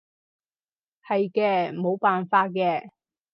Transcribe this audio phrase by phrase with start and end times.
[1.07, 2.89] 係嘅，冇辦法嘅